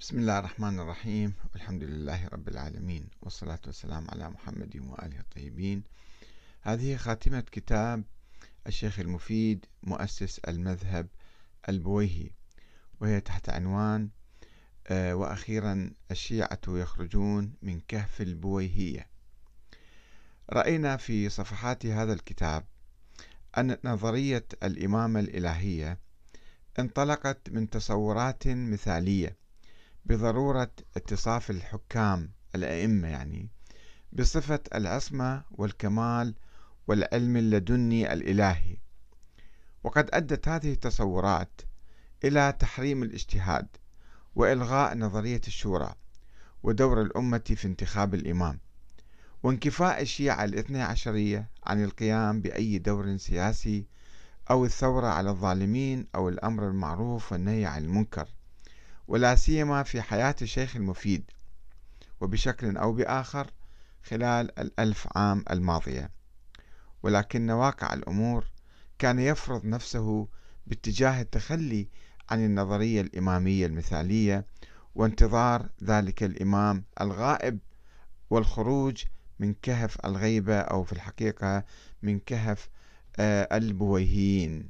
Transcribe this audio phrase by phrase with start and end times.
[0.00, 1.34] بسم الله الرحمن الرحيم.
[1.52, 5.82] والحمد لله رب العالمين والصلاة والسلام على محمد وآله الطيبين.
[6.62, 8.04] هذه خاتمة كتاب
[8.66, 11.08] الشيخ المفيد مؤسس المذهب
[11.68, 12.30] البويهي
[13.00, 14.08] وهي تحت عنوان
[14.86, 19.06] آه، وأخيرا الشيعة يخرجون من كهف البويهية.
[20.52, 22.64] رأينا في صفحات هذا الكتاب
[23.58, 25.98] أن نظرية الإمامة الإلهية
[26.78, 29.45] انطلقت من تصورات مثالية
[30.08, 33.50] بضرورة اتصاف الحكام الأئمة يعني
[34.12, 36.34] بصفة العصمة والكمال
[36.86, 38.76] والعلم اللدني الإلهي.
[39.84, 41.60] وقد أدت هذه التصورات
[42.24, 43.66] إلى تحريم الاجتهاد
[44.34, 45.94] وإلغاء نظرية الشورى
[46.62, 48.60] ودور الأمة في انتخاب الإمام.
[49.42, 53.86] وانكفاء الشيعة الاثنى عشرية عن القيام بأي دور سياسي
[54.50, 58.35] أو الثورة على الظالمين أو الأمر المعروف والنهي عن المنكر.
[59.08, 61.30] ولا سيما في حياة الشيخ المفيد
[62.20, 63.50] وبشكل أو بآخر
[64.02, 66.10] خلال الألف عام الماضية.
[67.02, 68.44] ولكن واقع الأمور
[68.98, 70.28] كان يفرض نفسه
[70.66, 71.88] باتجاه التخلي
[72.30, 74.46] عن النظرية الإمامية المثالية
[74.94, 77.58] وانتظار ذلك الإمام الغائب
[78.30, 79.04] والخروج
[79.38, 81.64] من كهف الغيبة أو في الحقيقة
[82.02, 82.68] من كهف
[83.18, 84.68] آه، البويهيين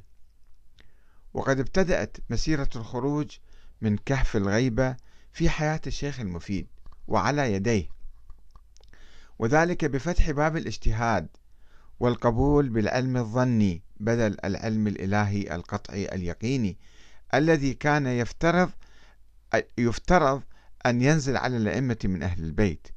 [1.35, 3.37] وقد ابتدأت مسيرة الخروج
[3.81, 4.97] من كهف الغيبة
[5.33, 6.67] في حياة الشيخ المفيد
[7.09, 7.89] وعلى يديه.
[9.39, 11.29] وذلك بفتح باب الاجتهاد
[12.01, 16.77] والقبول بالعلم الظني بدل العلم الإلهي القطعي اليقيني
[17.35, 18.71] الذي كان يفترض
[19.79, 20.43] يفترض
[20.87, 22.89] أن ينزل على الأئمة من أهل البيت.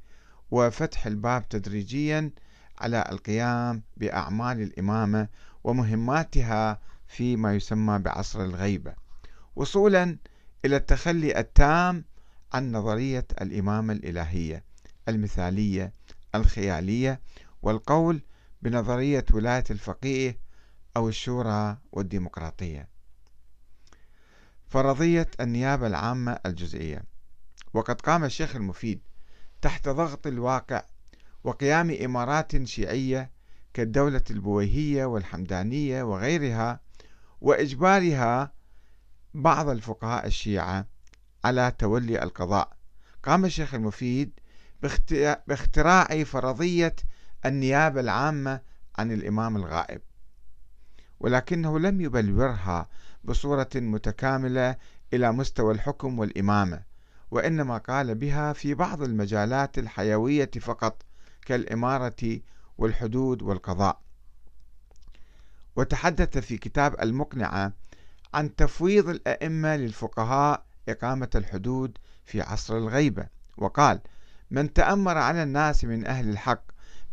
[0.52, 2.32] وفتح الباب تدريجيا
[2.80, 5.28] على القيام بأعمال الإمامة
[5.64, 8.94] ومهماتها فيما يسمى بعصر الغيبة.
[9.56, 10.18] وصولا
[10.66, 12.06] إلى التخلي التام
[12.54, 14.64] عن نظرية الإمامة الإلهية
[15.08, 15.94] المثالية
[16.36, 17.22] الخيالية
[17.62, 18.22] والقول
[18.62, 20.40] بنظرية ولاية الفقيه
[20.98, 22.88] أو الشورى والديمقراطية.
[24.68, 27.04] فرضية النيابة العامة الجزئية.
[27.74, 29.02] وقد قام الشيخ المفيد
[29.62, 30.84] تحت ضغط الواقع
[31.44, 33.32] وقيام إمارات شيعية
[33.74, 36.80] كالدولة البويهية والحمدانية وغيرها
[37.42, 38.59] وإجبارها
[39.40, 40.86] بعض الفقهاء الشيعة
[41.44, 42.78] على تولي القضاء.
[43.24, 44.40] قام الشيخ المفيد
[45.48, 46.96] باختراع فرضية
[47.46, 48.62] النيابة العامة
[48.98, 50.02] عن الإمام الغائب
[51.20, 52.90] ولكنه لم يبلورها
[53.24, 54.76] بصورة متكاملة
[55.14, 56.84] إلى مستوى الحكم والإمامة
[57.32, 61.04] وإنما قال بها في بعض المجالات الحيوية فقط
[61.46, 62.40] كالإمارة
[62.78, 64.02] والحدود والقضاء.
[65.76, 67.74] وتحدث في كتاب المقنعة
[68.34, 74.00] عن تفويض الأئمة للفقهاء إقامة الحدود في عصر الغيبة وقال
[74.52, 76.64] من تأمر على الناس من أهل الحق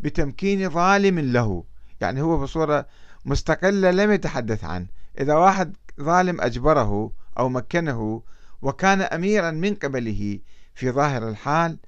[0.00, 1.64] بتمكين ظالم له
[2.00, 2.86] يعني هو بصورة
[3.24, 4.86] مستقلة لم يتحدث عنه.
[5.20, 8.22] إذا واحد ظالم أجبره أو مكنه
[8.62, 10.40] وكان أميرا من قبله
[10.74, 11.78] في ظاهر الحال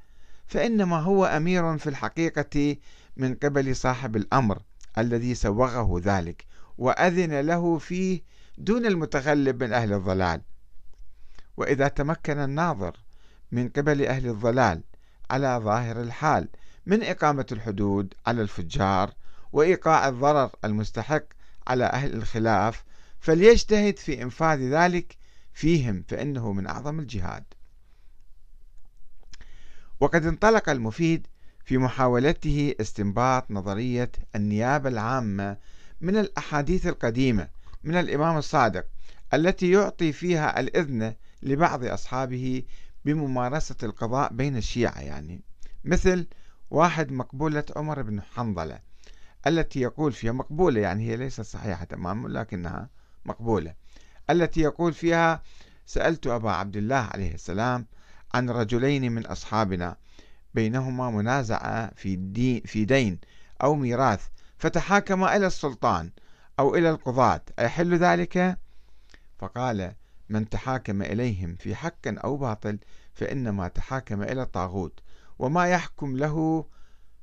[0.47, 2.77] فإنما هو أمير في الحقيقة
[3.17, 4.63] من قبل صاحب الأمر
[4.99, 6.45] الذي سوغه ذلك
[6.79, 8.23] وأذن له فيه
[8.59, 10.41] دون المتغلب من أهل الضلال.
[11.57, 12.97] وإذا تمكن الناظر
[13.53, 14.83] من قبل أهل الضلال
[15.31, 16.49] على ظاهر الحال
[16.87, 19.13] من إقامة الحدود على الفجار
[19.53, 21.23] وإيقاع الضرر المستحق
[21.67, 22.85] على أهل الخلاف
[23.21, 25.17] فليجتهد في إنفاذ ذلك
[25.53, 27.45] فيهم فإنه من أعظم الجهاد.
[30.01, 31.27] وقد انطلق المفيد
[31.65, 35.57] في محاولته استنباط نظرية النيابة العامة
[36.01, 37.49] من الأحاديث القديمة
[37.85, 38.87] من الإمام الصادق
[39.35, 42.63] التي يعطي فيها الإذن لبعض أصحابه
[43.05, 45.43] بممارسة القضاء بين الشيعة يعني.
[45.85, 46.27] مثل
[46.71, 48.79] واحد مقبولة عمر بن حنظلة
[49.47, 52.91] التي يقول فيها مقبولة يعني هي ليست صحيحة تماما لكنها
[53.25, 53.75] مقبولة
[54.31, 55.43] التي يقول فيها
[55.87, 57.87] سألت أبا عبد الله عليه السلام
[58.35, 59.97] عن رجلين من أصحابنا
[60.55, 63.19] بينهما منازعة في, في دين
[63.63, 64.27] أو ميراث
[64.59, 66.11] فتحاكما إلى السلطان
[66.59, 67.41] أو إلى القضاة.
[67.59, 68.59] أيحل ذلك؟
[69.39, 69.95] فقال
[70.29, 72.79] من تحاكم إليهم في حق أو باطل
[73.13, 75.01] فإنما تحاكم إلى الطاغوت.
[75.39, 76.67] وما يحكم له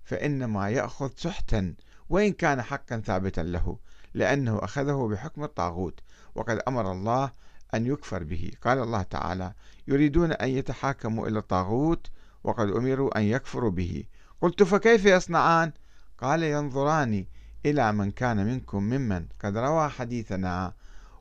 [0.03, 1.75] فإنما يأخذ سحتا
[2.09, 3.77] وإن كان حقا ثابتا له
[4.13, 5.99] لأنه أخذه بحكم الطاغوت.
[6.35, 7.31] وقد أمر الله
[7.73, 8.51] أن يكفر به.
[8.61, 9.53] قال الله تعالى
[9.87, 12.07] يريدون أن يتحاكموا إلى الطاغوت
[12.43, 14.03] وقد أمروا أن يكفروا به.
[14.41, 15.71] قلت فكيف يصنعان؟
[16.17, 17.25] قال ينظران
[17.65, 20.73] إلى من كان منكم ممن قد روى حديثنا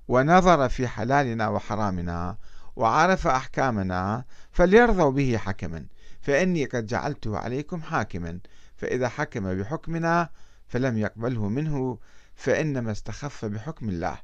[0.09, 2.37] ونظر في حلالنا وحرامنا
[2.77, 5.87] وعرف أحكامنا فليرضوا به حكما.
[6.21, 8.39] فإني قد جعلته عليكم حاكما
[8.77, 10.29] فإذا حكم بحكمنا
[10.69, 11.99] فلم يقبله منه
[12.35, 14.19] فإنما استخف بحكم الله.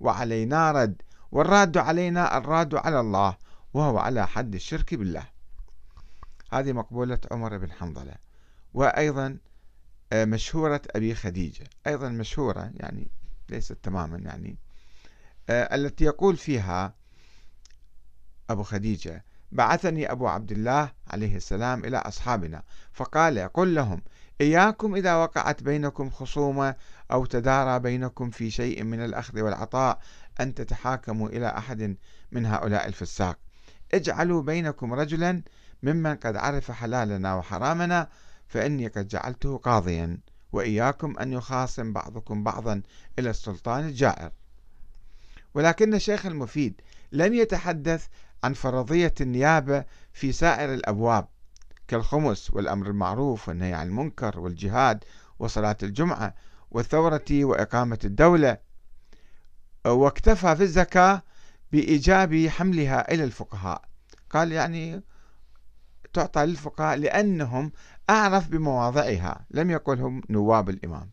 [0.00, 3.36] وعلينا رد والراد علينا الراد على الله
[3.74, 5.24] وهو على حد الشرك بالله.
[6.52, 8.14] هذه مقبولة عمر بن حنظلة.
[8.74, 9.38] وأيضا
[10.12, 11.64] مشهورة أبي خديجة.
[11.86, 13.10] أيضا مشهورة يعني
[13.48, 14.58] ليست تماما يعني.
[15.48, 16.94] آه، التي يقول فيها
[18.50, 22.62] أبو خديجة بعثني أبو عبد الله عليه السلام إلى أصحابنا
[22.92, 24.02] فقال قل لهم
[24.40, 26.74] إياكم إذا وقعت بينكم خصومة
[27.12, 29.98] أو تدارى بينكم في شيء من الأخذ والعطاء
[30.40, 31.96] أن تتحاكموا إلى أحد
[32.32, 33.38] من هؤلاء الفساق.
[33.94, 35.42] اجعلوا بينكم رجلا
[35.82, 38.08] ممن قد عرف حلالنا وحرامنا
[38.48, 40.18] فإني قد جعلته قاضيا
[40.52, 42.82] وإياكم أن يخاصم بعضكم بعضا
[43.18, 44.30] إلى السلطان الجائر.
[45.54, 46.80] ولكن الشيخ المفيد
[47.12, 48.06] لم يتحدث
[48.44, 51.28] عن فرضية النيابة في سائر الأبواب
[51.88, 55.04] كالخمس والأمر المعروف والنهي عن المنكر والجهاد
[55.38, 56.34] وصلاة الجمعة
[56.70, 58.58] والثورة وإقامة الدولة.
[59.86, 61.22] واكتفى في الزكاة
[61.72, 63.84] بإيجاب حملها إلى الفقهاء.
[64.30, 65.02] قال يعني
[66.12, 67.72] تعطى للفقهاء لأنهم
[68.10, 69.46] أعرف بمواضعها.
[69.50, 71.10] لم يقلهم نواب الإمام.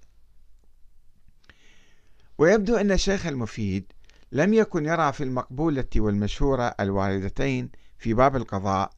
[2.37, 3.91] ويبدو أن الشيخ المفيد
[4.31, 8.91] لم يكن يرى في المقبولة والمشهورة الواردتين في باب القضاء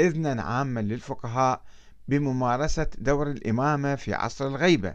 [0.00, 1.62] إذنا عاما للفقهاء
[2.08, 4.94] بممارسة دور الإمامة في عصر الغيبة.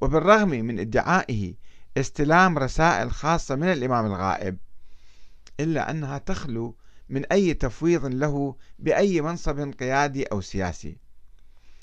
[0.00, 1.54] وبالرغم من ادعائه
[1.96, 4.58] استلام رسائل خاصة من الإمام الغائب
[5.60, 6.76] إلا أنها تخلو
[7.08, 10.96] من أي تفويض له بأي منصب قيادي أو سياسي.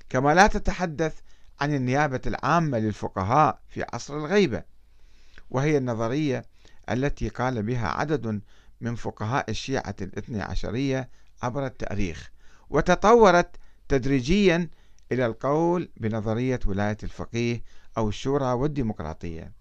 [0.09, 1.19] كما لا تتحدث
[1.62, 4.63] عن النيابة العامة للفقهاء في عصر الغيبة
[5.50, 6.45] وهي النظرية
[6.89, 8.42] التي قال بها عدد
[8.81, 11.09] من فقهاء الشيعة الاثني عشرية
[11.44, 12.31] عبر التاريخ
[12.69, 13.56] وتطورت
[13.89, 14.69] تدريجيا
[15.12, 17.63] إلى القول بنظرية ولاية الفقيه
[17.98, 19.51] أو الشورى والديمقراطية.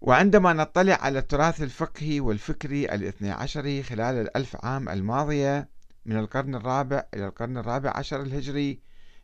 [0.00, 5.68] وعندما نطلع على التراث الفقهي والفكري الاثني عشري خلال الألف عام الماضية
[6.08, 8.80] من القرن الرابع إلى القرن الرابع عشر الهجري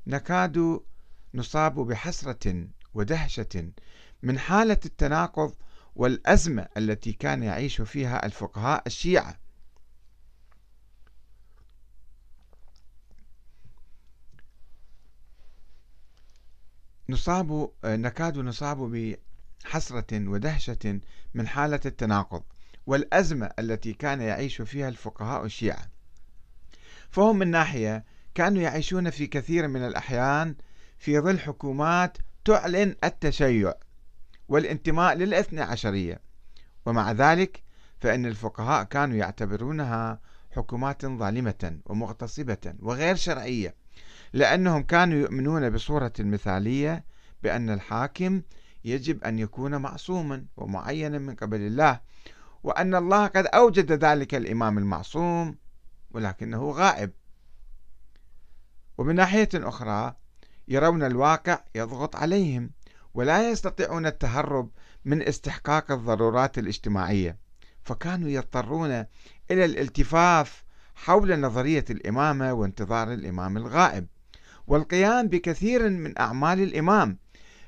[0.06, 0.80] نكاد
[1.34, 3.72] نصاب بحسرة ودهشة
[4.22, 5.54] من حالة التناقض
[5.96, 9.38] والأزمة التي كان يعيش فيها الفقهاء الشيعة.
[17.08, 18.78] نصاب نكاد نصاب
[19.64, 21.00] بحسرة ودهشة
[21.34, 22.42] من حالة التناقض
[22.86, 25.93] والأزمة التي كان يعيش فيها الفقهاء الشيعة.
[27.14, 30.54] فهم من ناحية كانوا يعيشون في كثير من الأحيان
[30.98, 33.74] في ظل حكومات تعلن التشيع
[34.48, 36.20] والانتماء للاثنى عشرية.
[36.86, 37.62] ومع ذلك
[38.00, 40.20] فإن الفقهاء كانوا يعتبرونها
[40.50, 43.74] حكومات ظالمة ومغتصبة وغير شرعية
[44.32, 47.04] لأنهم كانوا يؤمنون بصورة مثالية
[47.42, 48.42] بأن الحاكم
[48.84, 52.00] يجب أن يكون معصوما ومعينا من قبل الله
[52.62, 55.63] وأن الله قد أوجد ذلك الإمام المعصوم
[56.14, 57.10] ولكنه غائب.
[58.98, 60.16] ومن ناحية أخرى
[60.68, 62.70] يرون الواقع يضغط عليهم
[63.14, 64.70] ولا يستطيعون التهرب
[65.04, 67.38] من استحقاق الضرورات الاجتماعية.
[67.82, 68.90] فكانوا يضطرون
[69.50, 70.64] إلى الالتفاف
[70.94, 74.06] حول نظرية الإمامة وانتظار الإمام الغائب.
[74.66, 77.18] والقيام بكثير من أعمال الإمام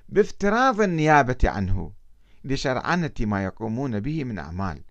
[0.08, 1.92] بافتراض النيابة عنه
[2.44, 4.82] لشرعنة ما يقومون به من أعمال.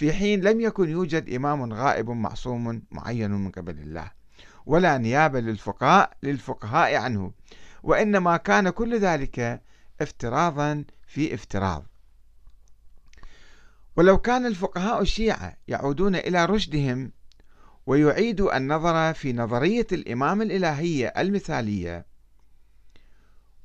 [0.00, 4.10] في حين لم يكن يوجد إمام غائب معصوم معين من قبل الله
[4.66, 7.32] ولا نيابة للفقهاء للفقهاء عنه
[7.82, 9.62] وإنما كان كل ذلك
[10.00, 11.86] افتراضا في افتراض.
[13.96, 17.12] ولو كان الفقهاء الشيعة يعودون إلى رشدهم
[17.86, 22.06] ويعيدوا النظر في نظرية الإمام الإلهية المثالية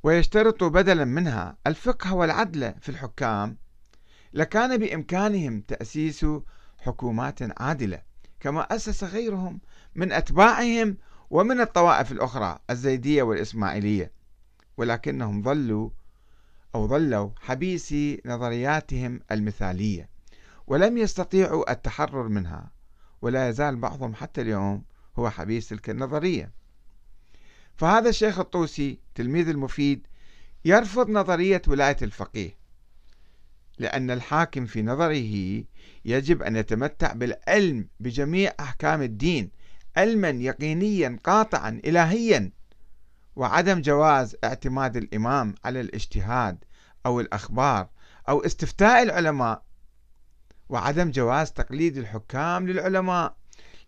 [0.04, 3.58] ويشترطوا بدلا منها الفقه والعدل في الحكام
[4.36, 6.26] لكان بإمكانهم تأسيس
[6.78, 8.02] حكومات عادلة
[8.40, 9.62] كما أسس غيرهم
[9.96, 10.98] من أتباعهم
[11.30, 14.12] ومن الطوائف الأخرى الزيدية والإسماعيلية.
[14.78, 15.90] ولكنهم ظلوا
[16.76, 20.10] أو ظلوا حبيسي نظرياتهم المثالية
[20.68, 22.72] ولم يستطيعوا التحرر منها
[23.22, 24.84] ولا يزال بعضهم حتى اليوم
[25.20, 26.52] هو حبيس تلك النظرية.
[27.76, 30.08] فهذا الشيخ الطوسي تلميذ المفيد
[30.66, 32.65] يرفض نظرية ولاية الفقيه.
[33.80, 35.64] لأن الحاكم في نظره
[36.06, 39.52] يجب أن يتمتع بالعلم بجميع أحكام الدين
[39.98, 42.52] علما يقينيا قاطعا إلهيا.
[43.36, 46.64] وعدم جواز اعتماد الإمام على الاجتهاد
[47.06, 47.90] أو الأخبار
[48.30, 49.64] أو استفتاء العلماء.
[50.70, 53.36] وعدم جواز تقليد الحكام للعلماء.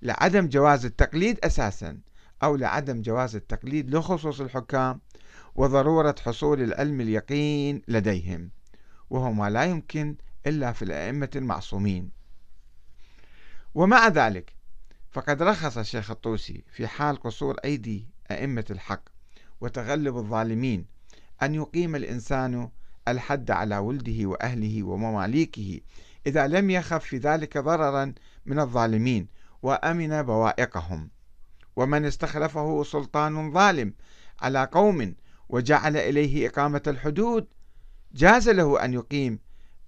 [0.02, 2.00] لعدم جواز التقليد أساسا
[2.44, 5.02] أو لعدم جواز التقليد لخصوص الحكام
[5.56, 8.57] وضرورة حصول العلم اليقين لديهم.
[9.10, 10.16] وهو ما لا يمكن
[10.48, 12.12] إلا في الأئمة المعصومين.
[13.76, 14.56] ومع ذلك
[15.12, 19.02] فقد رخص الشيخ الطوسي في حال قصور أيدي أئمة الحق
[19.62, 20.86] وتغلب الظالمين
[21.44, 22.70] أن يقيم الإنسان
[23.08, 25.80] الحد على ولده وأهله ومماليكه
[26.28, 28.14] إذا لم يخف في ذلك ضررا
[28.46, 29.28] من الظالمين
[29.62, 31.10] وأمن بوائقهم.
[31.76, 33.94] ومن استخلفه سلطان ظالم
[34.42, 35.16] على قوم
[35.50, 37.48] وجعل إليه إقامة الحدود
[38.14, 39.40] جاز له أن يقيم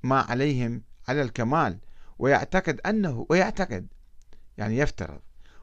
[0.04, 1.78] ما عليهم على الكمال
[2.20, 3.88] ويعتقد أنه ويعتقد
[4.58, 5.20] يعني يفترض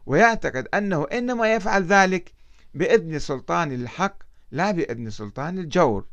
[0.06, 2.32] ويعتقد أنه إنما يفعل ذلك
[2.74, 6.06] بإذن سلطان الحق لا بإذن سلطان الجور.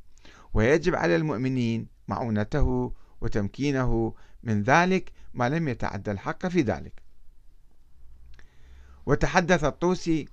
[0.54, 7.04] ويجب على المؤمنين معونته وتمكينه من ذلك ما لم يتعدى الحق في ذلك.
[9.06, 10.28] وتحدث الطوسي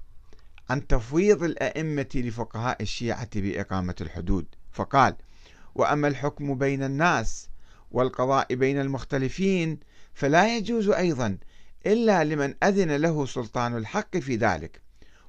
[0.71, 5.17] عن تفويض الأئمة لفقهاء الشيعة بإقامة الحدود فقال
[5.75, 7.49] وأما الحكم بين الناس
[7.91, 9.79] والقضاء بين المختلفين
[10.15, 11.39] فلا يجوز أيضا
[11.87, 14.81] إلا لمن أذن له سلطان الحق في ذلك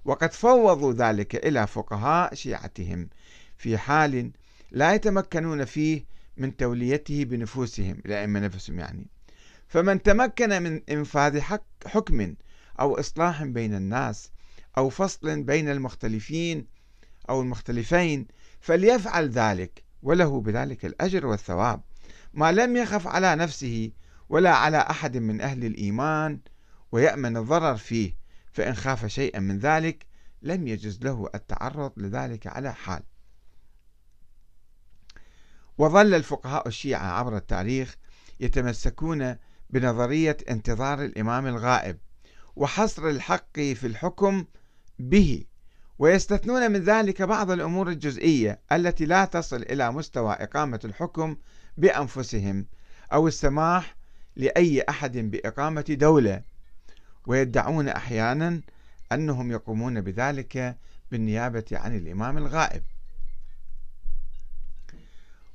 [0.05, 3.09] وقد فوضوا ذلك إلى فقهاء شيعتهم
[3.57, 4.31] في حال
[4.71, 6.05] لا يتمكنون فيه
[6.37, 9.07] من توليته بنفوسهم الأئمة نفسهم يعني.
[9.67, 11.41] فمن تمكن من إنفاذ
[11.85, 12.35] حكم
[12.79, 14.31] أو إصلاح بين الناس
[14.77, 16.65] أو فصل بين المختلفين
[17.29, 18.27] أو المختلفين
[18.61, 21.81] فليفعل ذلك وله بذلك الأجر والثواب.
[22.33, 23.91] ما لم يخف على نفسه
[24.29, 26.39] ولا على أحد من أهل الإيمان
[26.91, 28.15] ويأمن الضرر فيه
[28.51, 30.05] فإن خاف شيئا من ذلك
[30.41, 33.03] لم يجز له التعرض لذلك على حال.
[35.77, 37.97] وظل الفقهاء الشيعة عبر التاريخ
[38.39, 39.35] يتمسكون
[39.69, 41.97] بنظرية انتظار الإمام الغائب
[42.55, 44.45] وحصر الحق في الحكم
[44.99, 45.45] به.
[46.01, 51.37] ويستثنون من ذلك بعض الأمور الجزئية التي لا تصل إلى مستوى إقامة الحكم
[51.77, 52.65] بأنفسهم
[53.13, 53.95] أو السماح
[54.35, 56.41] لأي أحد بإقامة دولة.
[57.25, 58.61] ويدعون أحيانا
[59.11, 60.77] أنهم يقومون بذلك
[61.11, 62.83] بالنيابة عن الإمام الغائب.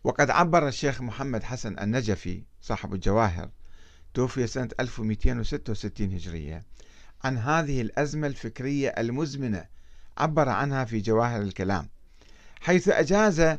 [0.05, 3.51] وقد عبر الشيخ محمد حسن النجفي صاحب الجواهر
[4.15, 6.63] توفي سنة 1266 هجرية
[7.25, 9.76] عن هذه الأزمة الفكرية المزمنة
[10.19, 11.89] عبر عنها في جواهر الكلام
[12.61, 13.59] حيث أجاز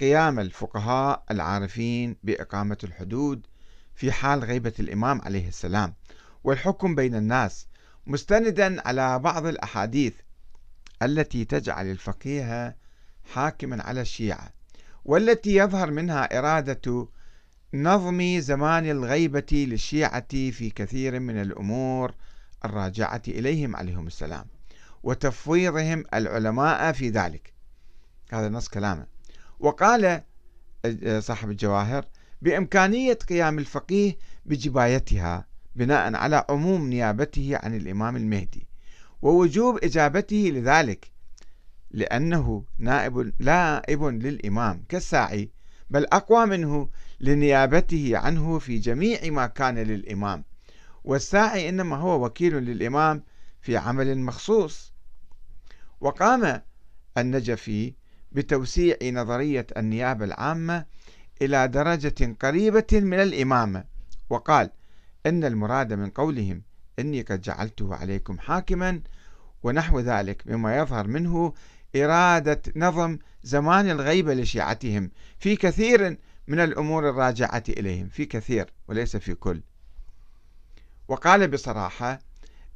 [0.00, 3.46] قيام الفقهاء العارفين بإقامة الحدود
[3.94, 5.94] في حال غيبة الإمام عليه السلام
[6.44, 7.66] والحكم بين الناس
[8.06, 10.14] مستندا على بعض الأحاديث
[11.02, 12.76] التي تجعل الفقيه
[13.32, 14.50] حاكما على الشيعة
[15.04, 17.08] والتي يظهر منها إرادة
[17.74, 22.14] نظم زمان الغيبة للشيعة في كثير من الأمور
[22.64, 24.53] الراجعة إليهم عليهم السلام.
[25.04, 27.52] وتفويضهم العلماء في ذلك.
[28.32, 29.06] هذا نص كلامه.
[29.60, 30.22] وقال
[31.18, 32.04] صاحب الجواهر
[32.42, 35.46] بإمكانية قيام الفقيه بجبايتها
[35.76, 38.66] بناء على عموم نيابته عن الإمام المهدي
[39.22, 41.10] ووجوب إجابته لذلك
[41.90, 45.50] لأنه نائب نائب للإمام كالساعي
[45.90, 46.88] بل أقوى منه
[47.20, 50.44] لنيابته عنه في جميع ما كان للإمام.
[51.04, 53.22] والساعي إنما هو وكيل للإمام
[53.60, 54.93] في عمل مخصوص.
[56.04, 56.62] وقام
[57.18, 57.94] النجفي
[58.32, 60.86] بتوسيع نظرية النيابة العامة
[61.42, 63.84] إلى درجة قريبة من الإمامة
[64.30, 64.70] وقال
[65.26, 66.62] إن المراد من قولهم
[66.98, 69.00] إني قد جعلته عليكم حاكما
[69.62, 71.54] ونحو ذلك مما يظهر منه
[71.96, 76.18] إرادة نظم زمان الغيبة لشيعتهم في كثير
[76.48, 79.62] من الأمور الراجعة إليهم في كثير وليس في كل
[81.08, 82.18] وقال بصراحة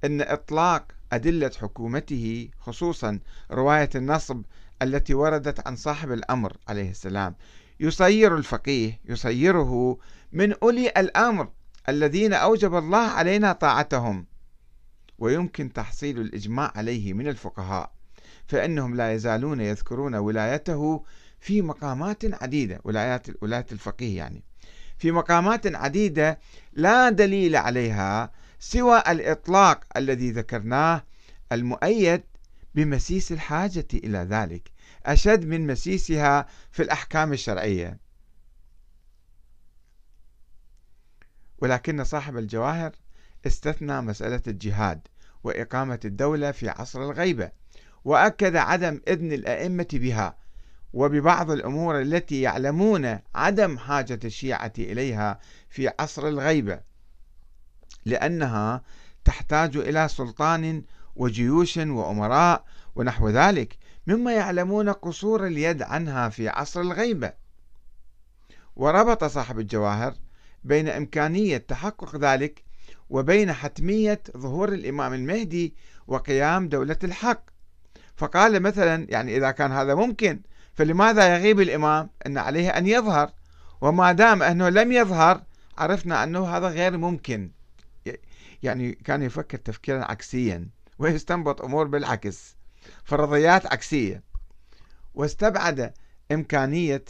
[0.04, 4.42] أن إطلاق أدلة حكومته خصوصا رواية النصب
[4.82, 7.34] التي وردت عن صاحب الأمر عليه السلام.
[7.80, 9.98] يصير الفقيه يصيره
[10.32, 11.48] من أولي الأمر
[11.88, 14.26] الذين أوجب الله علينا طاعتهم
[15.18, 17.92] ويمكن تحصيل الإجماع عليه من الفقهاء
[18.46, 21.04] فإنهم لا يزالون يذكرون ولايته
[21.40, 24.42] في مقامات عديدة ولايات ولاية الفقيه يعني
[24.98, 26.38] في مقامات عديدة
[26.72, 31.04] لا دليل عليها سوى الإطلاق الذي ذكرناه
[31.52, 32.22] المؤيد
[32.74, 34.70] بمسيس الحاجة إلى ذلك
[35.06, 37.98] أشد من مسيسها في الأحكام الشرعية.
[41.58, 42.92] ولكن صاحب الجواهر
[43.46, 45.00] استثنى مسألة الجهاد
[45.44, 47.50] وإقامة الدولة في عصر الغيبة
[48.04, 50.38] وأكد عدم إذن الأئمة بها
[50.92, 56.87] وببعض الأمور التي يعلمون عدم حاجة الشيعة إليها في عصر الغيبة.
[58.08, 58.82] لأنها
[59.24, 60.82] تحتاج إلى سلطان
[61.16, 62.64] وجيوش وأمراء
[62.96, 67.32] ونحو ذلك مما يعلمون قصور اليد عنها في عصر الغيبة.
[68.76, 70.14] وربط صاحب الجواهر
[70.64, 72.64] بين إمكانية تحقق ذلك
[73.10, 75.74] وبين حتمية ظهور الإمام المهدي
[76.06, 77.42] وقيام دولة الحق.
[78.16, 80.40] فقال مثلا يعني إذا كان هذا ممكن
[80.74, 83.30] فلماذا يغيب الإمام؟ أن عليه أن يظهر.
[83.80, 85.42] وما دام أنه لم يظهر
[85.78, 87.50] عرفنا أنه هذا غير ممكن.
[88.62, 92.56] يعني كان يفكر تفكيرا عكسيا ويستنبط أمور بالعكس.
[93.04, 94.22] فرضيات عكسية.
[95.14, 95.94] واستبعد
[96.32, 97.04] إمكانية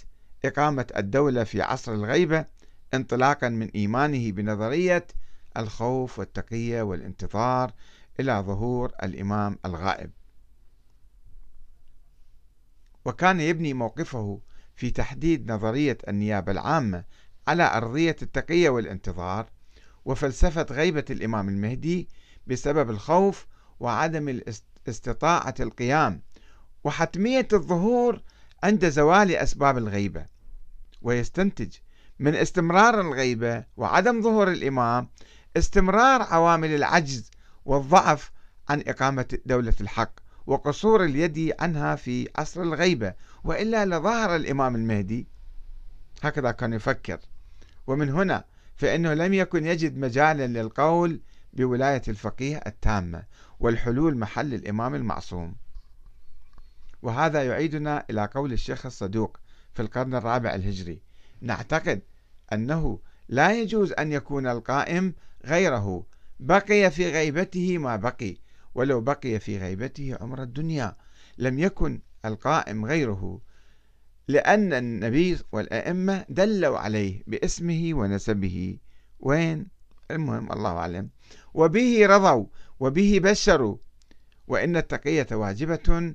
[0.45, 2.45] إقامة الدولة في عصر الغيبة
[2.95, 5.07] انطلاقا من إيمانه بنظرية
[5.57, 7.73] الخوف والتقية والانتظار
[8.21, 10.11] إلى ظهور الإمام الغائب.
[13.05, 14.41] وكان يبني موقفه
[14.77, 17.05] في تحديد نظرية النيابة العامة
[17.49, 19.51] على أرضية التقية والانتظار
[20.09, 22.09] وفلسفة غيبة الإمام المهدي
[22.47, 23.47] بسبب الخوف
[23.81, 24.41] وعدم
[24.89, 26.23] استطاعة القيام
[26.85, 28.23] وحتمية الظهور
[28.63, 30.27] عند زوال أسباب الغيبة.
[31.03, 31.75] ويستنتج
[32.19, 35.09] من استمرار الغيبة وعدم ظهور الإمام
[35.57, 37.31] استمرار عوامل العجز
[37.65, 38.33] والضعف
[38.69, 40.13] عن إقامة دولة الحق
[40.47, 43.15] وقصور اليد عنها في عصر الغيبة.
[43.45, 45.29] وإلا لظهر الإمام المهدي
[46.23, 47.19] هكذا كان يفكر.
[47.87, 48.45] ومن هنا
[48.79, 51.21] فإنه لم يكن يجد مجالا للقول
[51.53, 53.25] بولاية الفقيه التامة
[53.61, 55.57] والحلول محل الإمام المعصوم.
[57.03, 59.41] وهذا يعيدنا إلى قول الشيخ الصدوق
[59.75, 61.03] في القرن الرابع الهجري.
[61.41, 62.03] نعتقد
[62.53, 66.07] أنه لا يجوز أن يكون القائم غيره.
[66.41, 68.37] بقي في غيبته ما بقي.
[68.75, 70.97] ولو بقي في غيبته عمر الدنيا.
[71.39, 73.41] لم يكن القائم غيره.
[74.29, 78.79] لأن النبي والأئمة دلوا عليه باسمه ونسبه.
[79.21, 79.67] وين؟
[80.11, 81.11] المهم الله أعلم.
[81.55, 82.47] وبه رضوا
[82.81, 83.77] وبه بشروا.
[84.49, 86.15] وإن التقية واجبة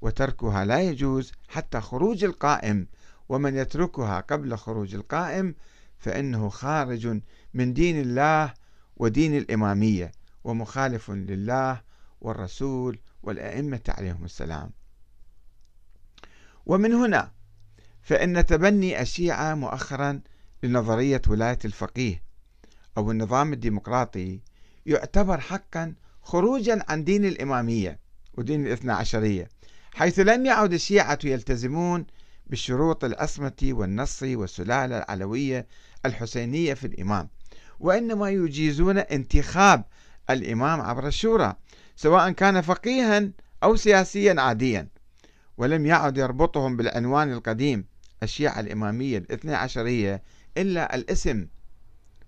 [0.00, 2.86] وتركها لا يجوز حتى خروج القائم.
[3.28, 5.54] ومن يتركها قبل خروج القائم
[5.98, 7.20] فإنه خارج
[7.54, 8.54] من دين الله
[8.96, 10.12] ودين الإمامية
[10.44, 11.82] ومخالف لله
[12.20, 14.70] والرسول والأئمة عليهم السلام.
[16.66, 17.32] ومن هنا
[18.04, 20.20] فإن تبني الشيعة مؤخرا
[20.62, 22.22] لنظرية ولاية الفقيه
[22.98, 24.40] أو النظام الديمقراطي
[24.86, 27.98] يعتبر حقا خروجا عن دين الإمامية
[28.34, 29.48] ودين الاثنى عشرية
[29.94, 32.06] حيث لم يعد الشيعة يلتزمون
[32.46, 35.66] بالشروط العصمة والنص والسلالة العلوية
[36.06, 37.28] الحسينية في الإمام
[37.80, 39.84] وإنما يجيزون انتخاب
[40.30, 41.54] الإمام عبر الشورى
[41.96, 43.30] سواء كان فقيها
[43.62, 44.88] أو سياسيا عاديا
[45.58, 47.93] ولم يعد يربطهم بالعنوان القديم
[48.24, 50.22] الشيعة الإمامية الاثنى عشرية
[50.56, 51.46] إلا الاسم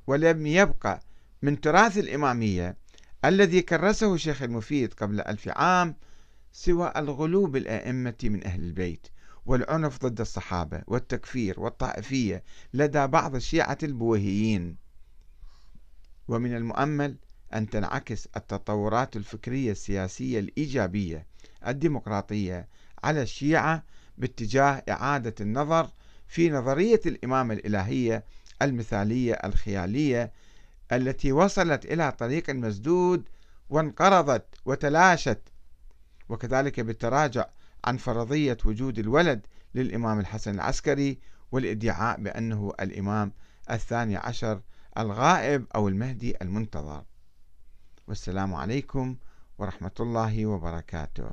[0.07, 1.01] ولم يبقى
[1.43, 2.77] من تراث الإمامية
[3.25, 5.97] الذي كرسه الشيخ المفيد قبل ألف عام
[6.53, 9.07] سوى الغلو بالأئمة من أهل البيت
[9.47, 14.77] والعنف ضد الصحابة والتكفير والطائفية لدى بعض الشيعة البويهيين
[16.29, 17.17] ومن المؤمل
[17.55, 21.27] أن تنعكس التطورات الفكرية السياسية الإيجابية
[21.67, 22.69] الديمقراطية
[23.05, 23.85] على الشيعة
[24.19, 25.91] باتجاه إعادة النظر
[26.27, 28.25] في نظرية الإمامة الإلهية
[28.63, 30.33] المثالية الخيالية
[30.93, 33.29] التي وصلت إلى طريق مسدود
[33.71, 35.41] وانقرضت وتلاشت
[36.29, 37.47] وكذلك بالتراجع
[37.85, 41.19] عن فرضية وجود الولد للإمام الحسن العسكري
[41.53, 43.33] والادعاء بأنه الإمام
[43.71, 44.61] الثاني عشر
[44.99, 47.05] الغائب أو المهدي المنتظر.
[48.09, 49.17] والسلام عليكم
[49.59, 51.31] ورحمة الله وبركاته.